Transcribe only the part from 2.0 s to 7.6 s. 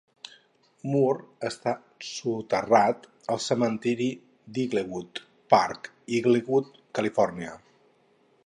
soterrat al cementiri d'Inglewood Park, Inglewood, Califòrnia.